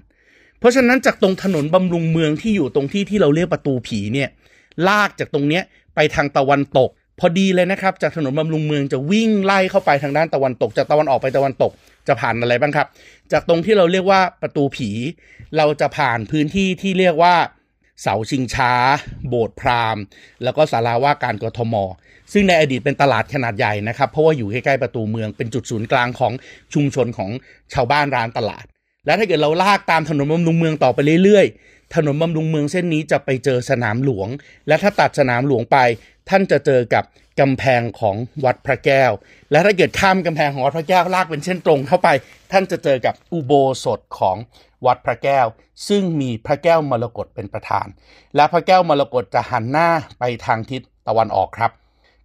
[0.58, 4.28] เพราะฉะนั้นจากตรงถนนบำรุงเมืองที่อยู่ตรงที่ที่เราเรียกประตูผีเนี่ย
[4.88, 5.62] ลากจากตรงเนี้ย
[6.00, 6.90] ไปทางตะวันตก
[7.20, 11.72] พอดีเลยนะครับ จากถนนบำรุงเมืองจะวิ่งไล่เข้าไปทางด้านตะวันตก จากตะวันออกไปตะวันตก
[12.08, 12.86] จะผ่านอะไรบ้างครับ
[13.32, 14.90] จากตรงที่เราเรียกว่าประตูผี
[15.56, 17.34] เราจะผ่านพื้นที่ที่เรียกว่า
[18.02, 18.72] เสาชิงช้า
[19.28, 20.02] โบสถ์พราหมณ์
[20.44, 21.74] แล้วก็ศาลาว่าการกทม
[22.32, 26.32] ซึ่งในอดีตเป็นตลาดขนาดใหญ่นะครับ เพราะว่าอยู่ใกล้ๆประตูเมือง เป็นจุดศูนย์กลางของ
[26.74, 27.30] ชุมชนของ
[27.74, 28.64] ชาวบ้านร้านตลาด
[29.06, 34.28] และถ้าเกิดเราลากตามถนนบำรุงเมืองต่อไปเรื่อยๆ ถนนบำรุงเมืองเส้นนี้จะไปเจอสนามหลวง
[34.68, 35.78] และถ้าตัดสนามหลวงไป
[36.28, 37.04] ท่านจะเจอกับ
[37.40, 39.10] กำแพงของวัดพระแก้ว
[39.50, 42.08] และถ้าเกิดข้ามกำแพงของวัดพระแก้วลากเป็นเส้นตรงเข้าไป
[42.52, 43.52] ท่านจะเจอกับอุโบ
[43.84, 44.36] สถของ
[44.86, 45.46] วัดพระแก้ว
[45.88, 47.86] ซึ่งมีพระแก้วมรกตเป็นประธาน
[48.36, 51.70] และพระแก้วมรกตจะหันหน้าไปทางทิศตะวันออกครับ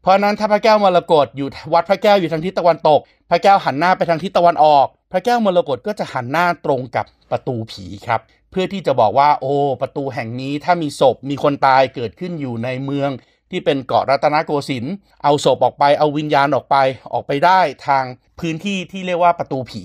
[0.02, 3.00] เพราะนั้นถ้าพระแก้วมรกตอยู่วัดพระแก้วอยู่ทางทิศตะวันตก
[3.30, 8.22] พระแก้วหันหน้าไปทางทิศตะวันออก พระแก้วมรกตก็จะหันหน้าตรงกับประตูผีครับ
[8.54, 13.10] เพื่อที่จะบอกว่า โอ้ ประตูแห่งนี้ถ้ามีศพมีคนตายเกิดขึ้นอยู่ในเมือง
[13.52, 16.78] ที่เป็นเกาะรัตนโกสินทร์เอาศพออกไปเอาวิญญาณออกไป
[17.14, 18.04] ออกไปได้ทาง
[18.40, 19.84] พื้นที่ที่เรียกว่าประตูผี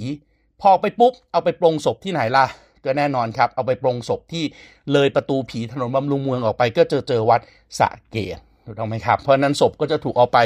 [0.61, 2.47] พอไปปุ๊บเอาไปปรงศพที่ไหนล่ะ
[2.85, 4.45] ก็แน่นอนครับ เอาไปปรงศพที่
[4.93, 7.41] เลยประตูผีถนนบำรุงเมืองออกไปก็เจอเจอวัด
[7.79, 10.39] สะเกด ถูกต้องไหมครับ เพราะนั้นศพก็จะถูกเอาไป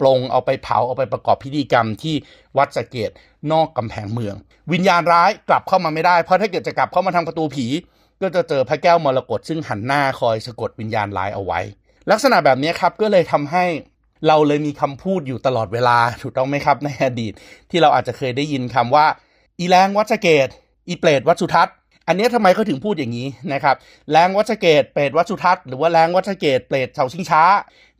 [0.00, 2.14] ปรงเอาไปเผาเอาไปประกอบพิธีกรรมที่
[2.58, 3.10] วัดสะเกด
[3.52, 4.34] นอกกำแพงเมือง
[4.72, 7.66] วิญญาณร้ายกลับเข้ามาไม่ได้ เพราะถ้าเกิดจะกลับเข้ามาทางประตูผี
[8.22, 11.60] ก็จะเจอพระแก้วมรกตซึ่งหันหน้าคอยสะกดวิญญาณร้ายเอาไว้
[12.10, 13.64] ลักษณะแบบนี้ครับก็เลยทำให้
[14.26, 17.32] เราเลยมีคำพูดอยู่ตลอดเวลาถูกต้องไหมครับในอดีต
[17.70, 19.06] ที่เราอาจจะเคยได้ยินคำว่า
[19.58, 20.48] อีแรงวัดสะเกต
[20.88, 21.76] อีเปรตวัดสุทัศน์
[22.08, 23.76] อันนี้ทำไมเขาถึงพูดอย่างนี้นะครับ
[24.12, 27.42] แรงวัดสะเกตเปรตวัดสุทัศน์หรือว่าแรงวัดสะเกตเปรตเสาชิงช้า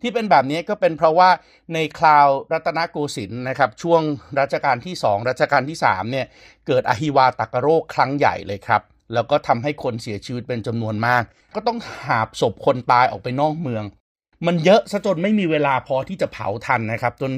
[0.02, 1.30] ที่เป็นแบบนี้ก็เป็นเพราะว่า
[1.74, 4.02] ในคราวรัตนโกสินทร์นะครับช่วง
[4.40, 6.26] รัชกาลที่ 2 รัชกาลที่3เนี่ย
[6.66, 8.82] เกิดอหิวาตกโรคครั้งใหญ่เลยครับ
[9.14, 11.22] แล้วก็ทำให้คนเสียชีวิตเป็นจำนวนมาก
[11.54, 13.84] ก็ต้องหาบศพคนตายออกไปนอกเมือง
[14.46, 17.32] มันเยอะซะจนไม่มีเวลาพอที่จะเผาทันนะครับ จน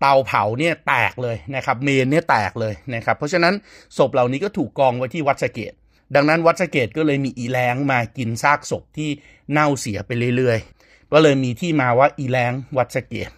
[0.00, 3.54] เตาเผาเนี่ยแตกเลยนะครับ เมนเนี่ยแตกเลยนะครับ เพราะฉะนั้น
[3.98, 5.72] ศพเหล่านี้ก็ถูกกองไว้ที่วัดสเกต
[6.14, 9.10] ดังนั้นวัดสะเกตก็เลยมีอีแรงมากินซากศพที่
[9.52, 13.30] เน่าเสียไปเรื่อยๆ ก็เลยมีที่มาว่าอีแรงวัดสะเกต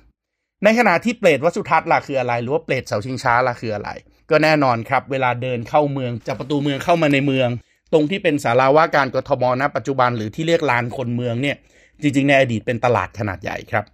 [0.64, 3.90] ในขณะที่เปรตวัสุทัศน์ล่ะคืออะไร หรือว่าเปรตเสาชิงช้าล่ะคืออะไร
[4.30, 7.48] ก็แน่นอนครับ เวลาเดินเข้าเมืองจากประตูเมืองเข้ามาในเมือง
[7.92, 11.56] ตรงที่เป็นศาลาว่าการกทมณปัจจุบันหรือที่เรียกลานคนเมืองเนี่ย
[12.02, 13.84] จริงๆ ในอดีตเป็นตลาดขนาดใหญ่ครับ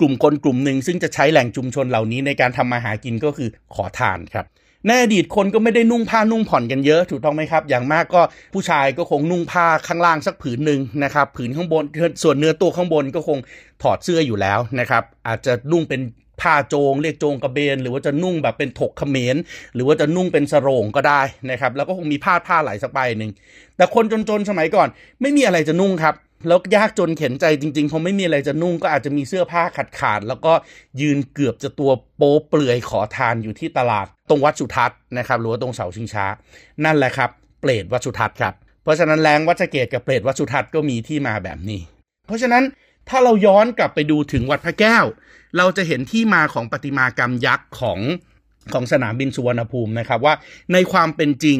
[0.00, 4.46] กลุ่มคนกลุ่มหนึ่งซึ่งจะใช้แหล่งชุมชนเหล่านี้ในการทำมาหากินก็คือขอทานครับ
[4.86, 8.20] ในอดีตคนก็ไม่ได้นุ่งผ้านุ่งผ่อนกันเยอะถูกต้องไหมครับ อย่างมากก็
[8.54, 11.84] ผู้ชายก็คงนุ่งผ้าข้างล่างสักผืนหนึ่งนะครับ ผืนข้างบน
[12.22, 13.38] ส่วนเนื้อตัวข้างบนก็คง
[13.82, 16.00] ถอดเสื้ออยู่แล้วนะครับ อาจจะนุ่งเป็น
[16.40, 19.36] ผ้าโจงเรียกโจงกระเบน หรือว่าจะนุ่งแบบเป็นถกเขมร
[19.74, 23.32] หรือว่าจะนุ่งเป็นสรงก็ได้นะครับ แล้วก็คงมีผ้าผ้าไหลสักใบหนึ่ง
[23.76, 24.88] แต่คนจนๆสมัยก่อน
[25.20, 26.14] ไม่มีอะไรจะนุ่งครับ
[26.46, 30.52] แล้วยากจนเข็นใจจริงๆเพอไม่มีอะไรจะนุ่งก็อาจจะมีเสื้อผ้าขาดขาดแล้วก็
[31.00, 36.26] ยืนเกือบจะตัวโป๊เปลือยขอทานอยู่ที่ตลาด ตรงวัดสุทัศน์นะครับหรือว่าตรงเสาชิงช้า
[36.84, 41.80] นั่นแหละครับ เปรตวัดสุทัศน์ครับ เพราะฉะนั้นแรงวัชเกตกับเปรตวัดสุทัศน์ก็มีที่มาแบบนี้
[42.26, 42.64] เพราะฉะนั้น
[43.08, 45.04] ถ้าเราย้อนกลับไปดูถึงวัดพระแก้ว
[45.56, 48.00] เราจะเห็นที่มาของประติมากรรมยักษ์ของ
[48.72, 50.34] ของสนามบินสุวรรณภูมินะครับว่า
[50.72, 51.58] ในความเป็นจริง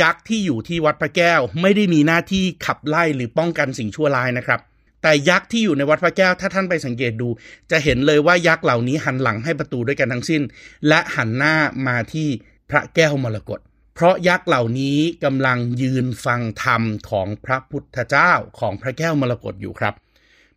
[0.00, 4.60] ยักษ์ที่อยู่ที่วัดพระแก้ว ไม่ได้มีหน้าที่ขับไล่หรือป้องกันสิ่งชั่วร้ายนะครับ
[5.02, 7.28] แต่ยักษ์ที่อยู่ในวัดพระแก้วถ้าท่านไปสังเกตดู
[7.70, 10.42] จะเห็นเลยว่ายักษ์เหล่านี้หันหลังให้ประตูด้วยกันทั้งสิ้น
[10.88, 11.54] และหันหน้า
[11.86, 12.28] มาที่
[12.70, 13.60] พระแก้วมรกต
[13.94, 19.94] เพราะยักษ์เหล่านี้กำลังยืนฟังธรรมของพระพุทธเจ้าของพระแก้วมรกตอยู่ครับ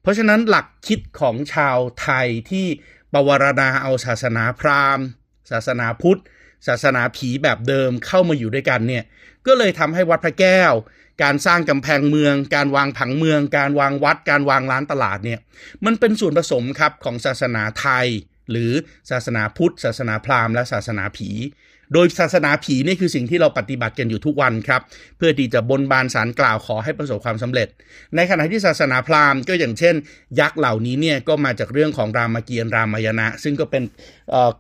[0.02, 2.65] เพราะฉะนั้นหลักคิดของชาวไทยที่
[3.13, 5.06] ปวารณาเอาศาสนาพราหมณ์
[5.52, 6.22] ศาสนาพุทธ
[6.67, 9.04] ศาสนาผีแบบเดิมเข้ามาอยู่ด้วยกันเนี่ย
[9.47, 10.73] ก็เลยทำให้วัดพระแก้ว
[11.23, 15.39] การสร้างกำแพงเมือง การวางผังเมือง การวางวัด การวางร้านตลาดเนี่ย
[15.86, 18.08] มันเป็นส่วนผสมครับของศาสนาไทย
[18.51, 18.71] หรือ
[19.12, 21.29] ศาสนาพุทธ ศาสนาพราหมณ์และศาสนาผี
[21.93, 24.82] โดยศาสนาผีนี่คือสิ่งที่เราปฏิบัติกันอยู่ทุกวันครับ
[25.17, 27.67] เพื่อที่จะบนบานสารกล่าวขอให้ประสบความสำเร็จ
[28.15, 29.95] ในขณะที่ศาสนาพราหมณ์ก็อย่างเช่น
[30.39, 33.84] ยักษ์เหล่านี้เนี่ยก็มาจากเรื่องของรามเกียรติ์รามายณะ ซึ่งก็เป็น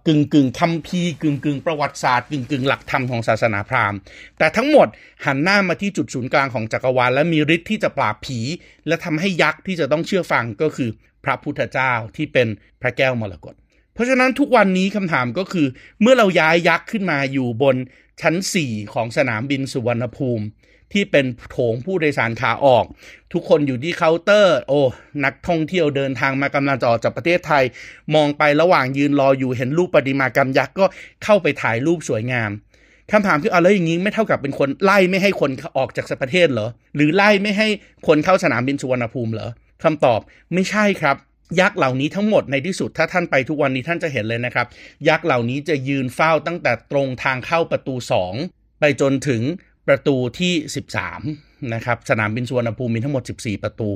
[0.07, 3.97] กึ่งกึ่งคัมภีกึ่งกึ่งประวัติศาสตร์กึ่งกึ่งหลักธรรมของศาสนาพราหมณ์
[4.37, 4.87] แต่ทั้งหมด
[5.25, 8.39] หันหน้ามาที่จุดศูนย์กลางของจักรวาลและมีฤทธิ์ที่จะปราบผี
[8.87, 10.89] และทำให้ยักษ์ที่จะต้องเชื่อฟังก็คือ
[11.25, 12.47] พระพุทธเจ้าที่เป็น
[12.81, 13.55] พระแก้วมรกต
[13.93, 15.67] เพราะฉะนั้นทุกวันนี้คำถามก็คือ
[16.01, 17.75] เมื่อเราย้ายยักษ์ขึ้นมาอยู่บน
[18.21, 20.45] ชั้น 4 ของสนามบินสุวรรณภูมิ
[20.93, 22.85] ที่เป็นโถงผู้โดยสารขาออก
[23.33, 24.81] ทุกคนอยู่ที่เคาน์เตอร์ โอ้
[25.23, 27.63] นักท่องเที่ยวเดินทางมากำลังจะออกจากประเทศไทย
[28.15, 30.85] มองไประหว่างยืนรออยู่เห็นรูปประติมากรรมยักษ์ก็
[31.23, 32.51] เข้าไปถ่ายรูปสวยงาม
[33.11, 37.67] คำถามคืออาแล้วอย่างนี้ไม่เท่ากับเป็นคนไล่ไม่ให้คนออกจากประเทศเหรอ หรือไล่ไม่ให้
[38.07, 39.49] คนเข้าสนามบินสุวรรณภูมิเหรอ
[39.83, 40.19] คำตอบ
[40.53, 41.15] ไม่ใช่ครับ
[41.59, 44.67] ยักษ์เหล่านี้ทั้งหมดในที่สุดถ้าท่านไปทุกวันนี้ท่านจะเห็นเลยนะครับ
[45.07, 47.95] ยักษ์เหล่านี้จะยืนเฝ้าตั้งแต่ตรงทางเข้าประตู
[48.37, 49.41] 2 ไปจนถึง
[49.87, 50.53] ประตูที่
[51.11, 53.89] 13นะครับสนามบินสุวรรณภูมิมีทั้งหมด 14 ประตู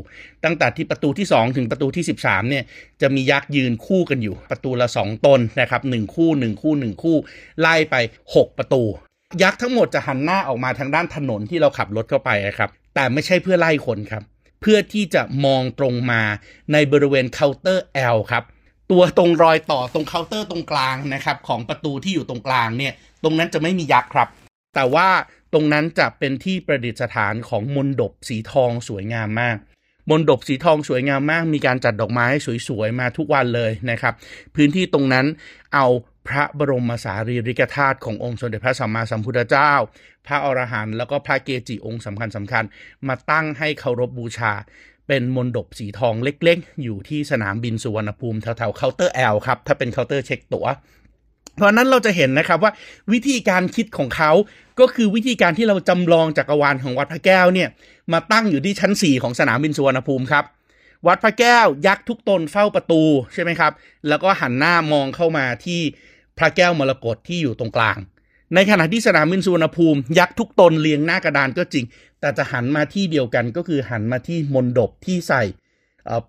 [0.44, 2.64] ตั้งแต่ที่ประตูที่ 2 ถึงประตูที่ 13เนี่ย
[3.02, 7.18] จะมียักษ์ยืนคู่กันอยู่ ประตูละ 2 ตนนะครับ1คู่ 1 คู่ 1 คู่
[7.60, 7.96] ไล่ไป
[8.28, 8.84] 6 ประตู
[9.44, 14.24] ยักษ์ทั้งหมดจะหันหน้าออกมาทางด้านถนนที่เราขับรถเข้าไปครับแต่ไม่ใช่เพื่อไล่คนครับ
[14.62, 16.22] เพื่อที่จะมองตรงมา
[16.74, 18.44] ในบริเวณเคาน์เตอร์ L ครับ
[18.92, 22.94] ตัวตรงรอยต่อตรงเคาน์เตอร์ตรงกลางนะครับของประตูที่อยู่ตรงกลางเนี่ย
[23.24, 24.30] ตรงนั้นจะไม่มียักษ์ครับ
[24.76, 25.10] แต่ว่า
[25.54, 29.58] ตรงนั้นจะเป็นที่ประดิษฐานของมนดบสีทองสวยงามมาก
[30.10, 32.28] มนดบสีทองสวยงามมาก มีการจัดดอกไม้
[32.68, 34.14] สวยๆมาทุกวันเลยนะครับ
[34.56, 35.26] พื้นที่ตรงนั้น
[35.74, 35.86] เอา
[36.30, 39.74] พระบรมสารีริกธาตุขององค์สมเด็จพระสัมมาสัมพุทธเจ้า
[40.28, 42.64] พระอรหันต์แล้วก็พระเกจิองค์สำคัญสำคัญ
[43.08, 44.54] มาตั้งให้เคารพบบูชา
[45.08, 50.68] เป็นมณฑปสีทองเล็กๆ อยู่ที่สนามบินสุวรรณภูมิแถวๆเคาน์เตอร์ L ครับ ถ้าเป็นเคาน์เตอร์เช็คตั๋ว
[51.56, 52.72] เพราะนั้นเราจะเห็นนะครับว่า
[53.14, 54.32] วิธีการคิดของเขา
[54.80, 57.70] ก็คือวิธีการที่เราจำลองจักรวาลของวัดพระแก้วเนี่ย
[58.14, 60.44] มาตั้งอยู่ที่ชั้น 4 ของสนามบินสุวรรณภูมิครับ
[61.08, 63.72] วัดพระแก้วยักษ์ทุกตนเฝ้าประตูใช่ไหมครับ
[64.08, 65.82] แล้วก็หันหน้ามองเข้ามาที่
[66.38, 67.98] พระแก้วมรกตที่อยู่ตรงกลาง
[68.56, 71.86] ในขณะที่สนามบินสุวรรณภูมิ ยักษ์ทุกตนเรียงหน้ากระดานก็จริง
[72.20, 75.44] แต่จะหันมาที่เดียวกันก็คือหันมาที่มณฑปที่ใส่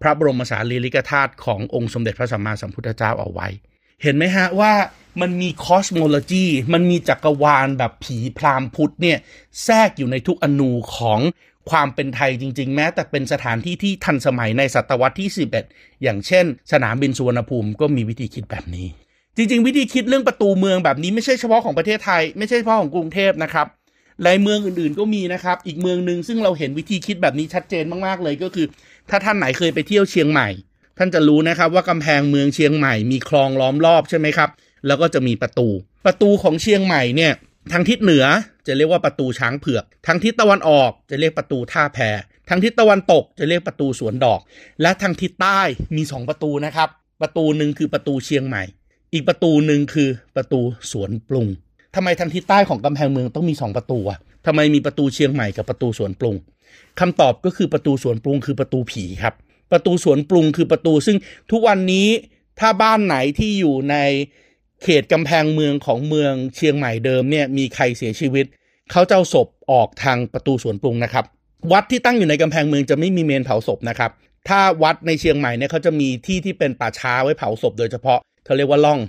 [0.01, 3.49] พระบรมสารีริกธาตุขององค์สมเด็จพระสัมมาสัมพุทธเจ้าเอาไว้
[4.03, 4.73] เห็นไหมฮะว่า
[5.21, 9.19] มันมี cosmology มันมีจักรวาลแบบผีพราหมณ์พุทธเนี่ย
[9.65, 11.21] แทรกอยู่ในทุกอณูของ
[11.71, 15.31] ความเป็นไทยจริง ๆ แม้แต่เป็นสถานที่ที่ทันสมัยในศตวรรษที่
[15.67, 18.87] 11 อย่างเช่น สนามบินสุวรรณภูมิก็มีวิธีคิดแบบนี้
[19.41, 23.67] จริง ๆ วิธีคิดเรื่องประตูเมืองแบบนี้ไม่ใช่เฉพาะของประเทศไทย ไม่ใช่เฉพาะของกรุงเทพนะครับ
[24.23, 28.67] หลายเมืองอื่นๆก็มีนะครับ อีกเมืองหนึ่งซึ่งเราเห็นวิธีคิดแบบนี้ชัดเจนมากๆเลยก็คือ
[29.11, 30.49] ถ้าท่านไหนเคยไปเที่ยวเชียงใหม่
[30.99, 34.51] ท่านจะรู้นะครับว่ากำแพงเมืองเชียงใหม่มีคลองล้อมรอบใช่ไหมครับ
[34.87, 35.69] แล้วก็จะมีประตู
[36.07, 37.33] ประตูของเชียงใหม่เนี่ย
[37.73, 38.25] ทางทิศเหนือ
[38.67, 41.99] จะเรียกว่าประตูช้างเผือก ทางทิศตะวันออกจะเรียกประตูท่าแพ
[42.49, 44.41] ทางทิศตะวันตกจะเรียกประตูสวนดอก
[44.83, 45.61] และทางทิศใต้
[45.97, 46.89] มี 2 ประตูนะครับ
[47.23, 48.63] ประตูหนึ่งคือประตูเชียงใหม่
[49.13, 50.61] อีกประตูหนึ่งคือประตู
[50.93, 51.47] สวนปรุง
[51.95, 56.37] ทำไมทางทิศใต้ของกำแพงเมืองต้องมีสองประตูอะทำไมมีประตูเชียงใหม่กับประตูสวนปรุง
[57.01, 59.35] คำตอบก็คือประตูสวนปรุงคือประตูผีครับ
[59.73, 61.17] ประตูสวนปรุงคือประตู ซึ่ง
[61.51, 62.09] ทุกวันนี้
[62.61, 63.97] ถ้าบ้านไหนที่อยู่ใน
[64.83, 68.47] เขตกำแพงเมืองของเมืองเชียงใหม่เดิมเนี่ยมีใครเสียชีวิต
[68.93, 71.25] เขาจะเอาศพออกทางประตูสวนปรุงนะครับ
[71.73, 74.11] วัดที่ตั้งอยู่ในกำแพงเมืองจะไม่มีเมนเผาศพนะครับ
[74.49, 78.19] ถ้าวัดในเชียงใหม่เนี่ยเขาจะมีที่ที่เป็นป่าช้าไว้เผาศพโดยเฉพาะ
[78.49, 79.01] เขาเรียกว่าล่อง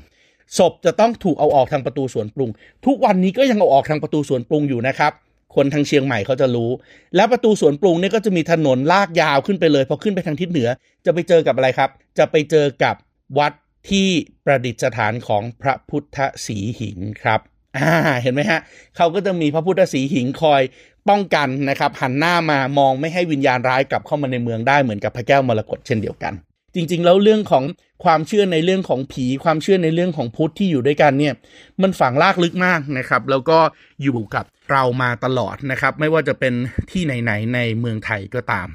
[0.58, 2.49] ศพจะต้องถูกเอาออกทางประตูสวนปรุง
[2.86, 5.13] ทุกวันนี้ก็ยังเอาออกทางประตูสวนปรุงอยู่นะครับ
[5.56, 6.69] คนทางเชียงใหม่เขาจะรู้
[7.15, 10.69] แล้วประตูสวนปรุงเนี่ยก็จะมีถนนลากยาวขึ้นไปเลยพอขึ้นไปทางทิศเหนือ
[11.06, 12.95] จะไปเจอกับอะไรครับ จะไปเจอกับ
[13.39, 13.54] วัด
[13.89, 14.08] ที่
[14.45, 17.39] ประดิษฐานของพระพุทธสีหิงครับ
[17.78, 18.60] อ่าเห็นไหมฮะ
[18.97, 20.62] เขาก็จะมีพระพุทธสีหิงคอย
[21.10, 26.34] ป้องกันนะครับหันหน้ามามองไม่ให้วิญญาณร้ายกลับเข้ามาในเมืองได้เหมือนกับพระแก้วมรกตเช่นเดียวกัน
[26.75, 27.63] จริง ๆ แล้วเรื่องของ
[28.03, 31.34] ความเชื่อในเรื่องของผี ความเชื่อในเรื่องของพุทธที่อยู่ด้วยกันเนี่ย
[31.82, 33.60] มันฝังลากลึกมากนะครับ แล้วก็
[34.03, 36.53] อยู่กับเรามาตลอดนะครับ ไม่ว่าจะเป็น
[36.91, 38.67] ที่ไหนๆในเมืองไทยก็ตาม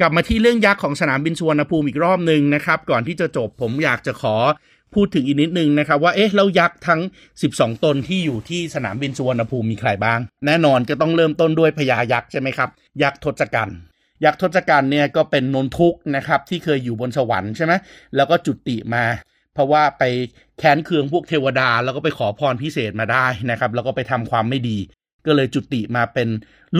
[0.00, 4.36] กลับมาที่เรื่องยักษ์ของสนามบินสุวรรณภูมิอีกรอบหนึ่งนะครับ ก่อนที่จะจบผมอยากจะขอ
[4.94, 7.00] พูดถึงอีกนิดนึงนะครับว่าเอ๊ะแล้วยักษ์ทั้ง
[7.42, 12.70] 12 ตนที่อยู่ที่สนามบินสุวรรณภูมิมีใครบ้าง แน่นอนก็ต้องเริ่มต้นด้วยพญายักษ์ใช่ไหมครับ
[13.02, 13.78] ยักษ์ทศกัณฐ์
[14.24, 17.72] ยักษ์ทศกัณฐ์เนี่ยก็เป็นนนทุกนะครับที่เคยอยู่บนสวรรค์ใช่ไหม
[18.16, 19.04] แล้วก็จุติมา
[19.54, 20.04] เพราะว่าไป
[20.58, 24.78] แค้นเคืองพวกเทวดา แล้วก็ไปขอพรพิเศษมาได้นะครับ แล้วก็ไปทำความไม่ดี
[25.26, 26.28] ก็เลยจุติมาเป็น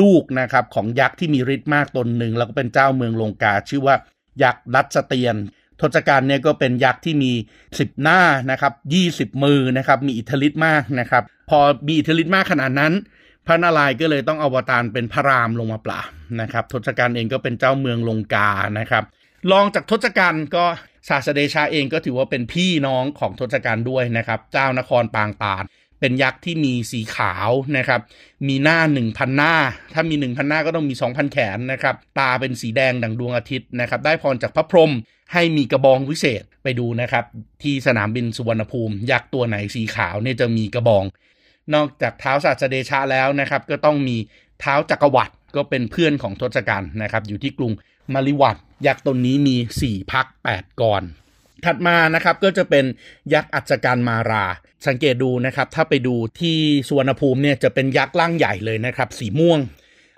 [0.01, 3.95] ลูกนะครับของยักษ์ที่มีฤทธิ์มากตนหนึ่งแล้วก็เป็นเจ้าเมืองลงกา ชื่อว่า
[4.43, 5.37] ยักษ์รัชเตียน
[5.81, 7.33] ทศกัณฐ์เนี่ยก็เป็นยักษ์ที่มี
[7.67, 8.21] 10 หน้า
[8.51, 8.73] นะครับ
[9.33, 12.93] 20 มือนะครับมีอิทธิฤทธิ์มากนะครับ พอมีอิทธิฤทธิ์มากขนาดนั้น
[13.51, 16.09] พระนารายณ์ก็เลยต้องอวตารเป็นพระรามลงมาปราบ
[16.41, 19.05] นะครับทศกัณฐ์เองก็เป็นเจ้าเมืองลงกานะครับ
[19.53, 20.65] รองจากทศกัณฐ์ก็
[21.09, 25.65] ศาสเดชาเองก็ถือว่าเป็นพี่น้องของทศกัณฐ์ด้วยนะครับ เจ้านครปางตาด
[26.01, 28.01] เป็นยักษ์ที่มีสีขาวนะครับ
[28.49, 29.55] มีหน้า 1,000 หน้า
[29.95, 34.93] ถ้ามี 1,000 หน้าก็ต้องมี 2,000 แขนนะครับ ตาเป็นสีแดงดังดวงอาทิตย์นะครับ ได้พรจากพระพรหม
[35.33, 37.25] ให้มีกระบองวิเศษไปดูนะครับ
[37.63, 41.05] ที่สนามบินสุวรรณภูมิ ยักษ์ตัวไหนสีขาวเนี่ยจะมีกระบอง
[41.75, 44.17] นอกจากเท้าศาสเดชาแล้วนะครับ ก็ต้องมี
[44.61, 47.73] เท้าจักรวรรดิก็เป็นเพื่อนของทศกัณฐ์นะครับ อยู่ที่กรุง
[48.15, 51.03] มาริวัตยักษ์ตนนี้มี 4 พัก 8กร
[51.65, 52.85] ถัดมานะครับก็จะเป็น
[53.35, 54.45] ยักษ์อัจการมารา
[54.87, 56.57] สังเกตดูนะครับ ถ้าไปดูที่
[56.89, 59.59] สุวรรณภูมิเนี่ยจะเป็นยักษ์ร่างใหญ่เลยนะครับ สีม่วง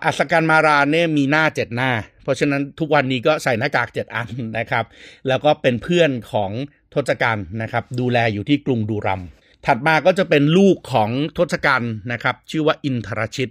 [0.05, 1.91] อัศการมาราเนี่ยมีหน้าเจ็ดหน้า
[2.23, 4.85] เพราะฉะนั้นทุกวันนี้ก็ใส่หน้ากากเจ็ดอันนะครับ
[5.29, 6.51] แล้วก็เป็นเพื่อนของ
[6.95, 9.23] ทศกัณฐ์นะครับ ดูแลอยู่ที่กรุงดูรัม
[9.67, 13.51] ถัดมาก็จะเป็นลูกของทศกัณฐ์นะครับ ชื่อว่าอินทรชิต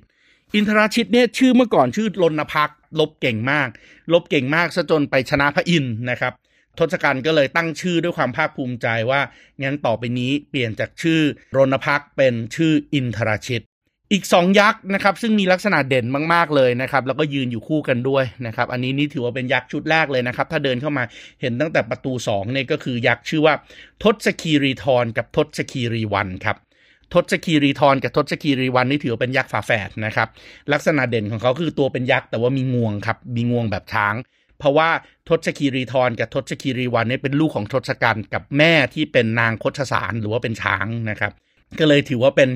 [0.56, 2.70] อินทรชิตเนี่ยชื่อเมื่อก่อนชื่อรณพัก
[3.00, 3.70] ลบเก่งมาก
[4.14, 6.34] ลบเก่งมากซะจนไปชนะพระอินทร์นะครับ
[6.80, 9.22] ทศกัณฐ์ก็เลยตั้งชื่อด้วยความภาคภูมิใจว่า
[9.62, 11.22] งั้นต่อไปนี้เปลี่ยนจากชื่อ
[11.58, 13.64] รณพักเป็นชื่ออินทรชิต
[14.14, 21.04] อีกสองยักษ์นะครับซึ่งมีลักษณะเด่นมาก ๆ เลยนะครับแล้วก็ยืนอยู่คู่กันด้วยนะครับอันนี้นี่ถือว่าเป็นยักษ์ชุดแรกเลยนะครับ ถ้าเดินเข้ามา
[21.42, 23.54] เห็นตั้งแต่ประตู2เนี่ยก็คือยักษ์ชื่อว่า
[24.04, 26.58] ทศคีรีทรกับทศคีรีวันครับ
[27.14, 30.28] ทศคีรีทรกับทศคีรีวันนี่ถือว่าเป็นยักษ์ฝาแฝดนะครับ
[30.74, 34.16] ลักษณะเด่นของเขาคือตัวเป็นยักษ์แต่ว่ามีงวงครับมีงวงแบบช้าง
[34.60, 34.90] เพราะว่า
[35.30, 41.34] ทศคีรีทรกับทศคีรีวันนี่เป็นลูกของทศกัณฐ์กับแม่ที่เป็นนางคชสารหรือว่าเป็นช้างนะครับ
[41.80, 42.50] ก็เลยถือว่าเป็น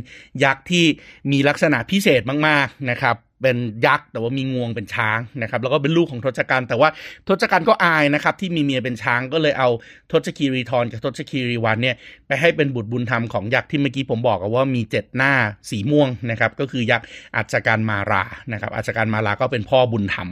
[0.43, 0.85] ยักษ์ที่
[1.31, 6.89] มีลักษณะพิเศษมากๆนะครับเป็นยักษ์แต่ว่ามีงวงเป็นช้างนะครับแล้วก็เป็นลูกของทศกัณฐ์แต่ว่า
[7.27, 9.69] ทศกัณฐ์ก็อายนะครับที่มีเมียเป็นช้างก็เลยเอา
[10.11, 11.95] ทศคีรีทรกับทศคีรีวันเนี่ย
[12.27, 15.33] ไปให้เป็นบุตรบุญธรรมของยักษ์ที่เมื่อกี้ผมบอกว่ามีเจ็ดหน้า
[15.69, 18.23] สีม่วงนะครับก็คือยักษ์อัจการมารา
[18.53, 20.29] นะครับอัจการมาราก็เป็นพ่อบุญธรรม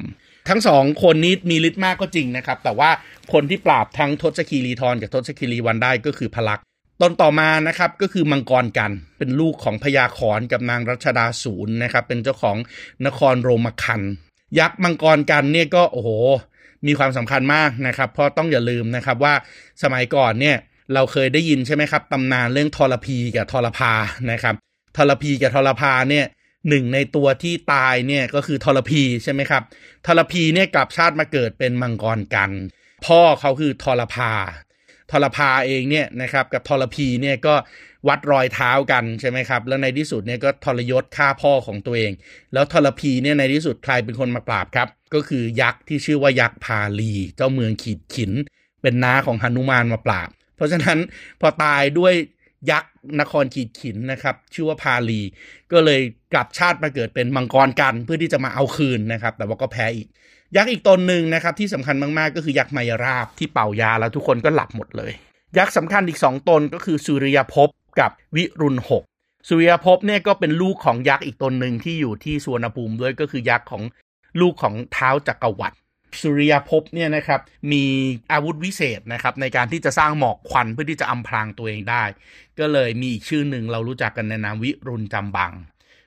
[0.49, 2.89] ทั้งสองคนนี้มีฤทธิ์มากก็จริงนะครับแต่ว่า
[3.33, 6.61] คนที่ปราบทั้งทศคีรีทรกับทศคีรีวันได้ก็คือพลักษ
[7.03, 12.57] ตอนต่อมานะครับก็คือมังกรกันเป็นลูกของพญาขอนกับนางรัชดาศูนย์นะครับ เป็นเจ้าของ
[13.05, 14.01] นครโรมคัน
[14.59, 16.09] ยักษ์มังกรกันเนี่ยก็โอ้โห
[16.87, 19.33] มีความสำคัญมากนะครับ เพราะต้องอย่าลืมนะครับว่า
[19.83, 20.57] สมัยก่อนเนี่ย
[20.93, 23.93] เราเคยได้ยินใช่ไหมครับตำนานเรื่องทรพีกับทรพา
[24.31, 24.55] นะครับ
[24.97, 26.25] ทรพีกับทรพาเนี่ย
[26.69, 29.63] หนึ่งในตัวที่ตายเนี่ยก็คือทรพีใช่ไหมครับ
[30.05, 32.51] ทรพีเนี่ยกลับชาติมาเกิดเป็นมังกรกัน
[33.05, 34.33] พ่อเขาคือทรพา
[35.11, 37.55] ทรพาเองเนี่ยนะครับกับทรพีเนี่ยก็
[38.07, 42.11] วัดรอยเท้ากันใช่ไหมครับ แล้วในที่สุดเนี่ยก็ทรยศฆ่าพ่อของตัวเอง
[42.53, 48.31] แล้วทรพีเนี่ยในที่สุดใครเป็นคนมาปราบครับ ก็คือยักษ์ที่ชื่อว่ายักษ์พาลี เจ้าเมืองขีดขิน
[48.81, 50.99] เป็นน้าของหนุมานมาปราบ เพราะฉะนั้น
[51.41, 52.13] พอตายด้วย
[52.71, 55.21] ยักษ์นครขีดขินนะครับ ชื่อว่าพาลี
[55.71, 56.01] ก็เลย
[56.33, 60.07] กลับชาติมาเกิดเป็นมังกรกันเพื่อที่จะมาเอาคืนนะครับ แต่ว่าก็แพ้อีก
[60.55, 65.11] ยักษ์อีกตนหนึ่งนะครับที่สำคัญมากๆ ก็คือยักษ์มายราบที่เป่ายาแล้วทุกคนก็หลับหมดเลย
[65.57, 69.03] ยักษ์สำคัญอีกสองตนก็คือสุริยภพกับวิรุณหก
[69.47, 73.83] สุริยภพเนี่ยก็เป็นลูกของยักษ์อีกตนหนึ่งที่อยู่ที่สวนภูมิด้วยก็คือยักษ์ของ
[74.41, 75.77] ลูกของเท้าจักรวรรดิ
[76.21, 77.83] สุริยภพเนี่ยนะครับมี
[78.31, 82.03] อาวุธวิเศษนะครับในการที่จะสร้างหมอกควันเพื่อที่จะอำพรางตัวเองได้
[82.59, 85.53] ก็เลยมีอีกชื่อหนึ่งเรารู้จักกันในนามวิรุณจำบัง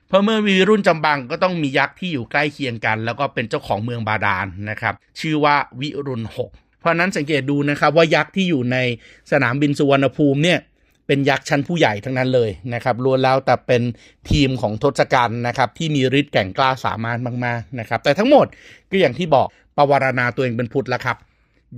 [0.07, 8.77] เพราะเมื่อวิรุณจำบังก็ต้องมียักษ์ที่อยู่ใกล้เคียงกัน แล้วก็เป็นเจ้าของเมืองบาดาลนะครับ ชื่อว่าวิรุณหกเพราะนั้นสังเกตดูนะครับว่ายักษ์ที่อยู่ใน
[9.31, 10.59] สนามบินสุวรรณภูมิเนี่ย
[11.07, 13.81] เป็นยักษ์ชั้นผู้ใหญ่ทั้งนั้นเลยนะครับล้วนแล้วแต่เป็น
[14.31, 18.45] ทีมของทศกัณฐ์นะครับที่มีฤทธิ์แก่งกล้าสามารถมากๆนะครับแต่ทั้งหมด
[18.89, 21.17] ก็อย่างที่บอกปวารณาตัวเองเป็นพุทธแล้วครับ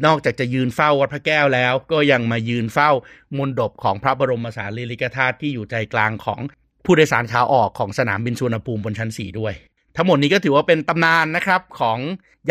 [0.06, 2.90] นอกจากจะยืนเฝ้าวัดพระแก้วแล้ว ก็ยังมายืนเฝ้า
[3.38, 6.42] มณฑปของพระบรมสารีริกธาตุที่อยู่ใจกลางของ
[6.90, 9.54] ผู้โดยสารขาออกของสนามบินสุวรรณภูมิบนชั้น 4 ด้วย
[9.96, 11.98] ทั้งหมดนี้ก็ถือว่าเป็นตำนานนะครับของ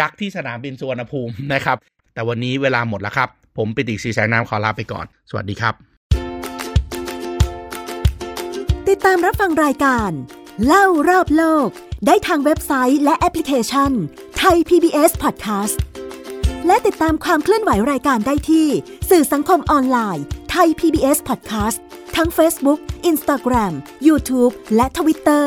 [0.01, 1.77] ยักษ์ที่สนามบินสุวรรณภูมินะครับ
[2.15, 5.75] แต่วันนี้เวลาหมดแล้วครับ ผมปิติศรีแสงนามขอลาไปก่อน สวัสดีครับ
[8.89, 10.11] ติดตามรับฟังรายการ
[10.67, 11.69] เล่ารอบโลก
[12.07, 13.91] ได้ทางเว็บไซต์และแอปพลิเคชัน
[14.39, 15.77] ไทย PBS Podcast
[16.67, 18.69] และติดตามความเคลื่อนไหวรายการได้ที่
[19.11, 21.79] สื่อสังคมออนไลน์ Thai PBS Podcast
[22.17, 23.73] ทั้ง Facebook Instagram
[24.07, 25.47] YouTube และ Twitter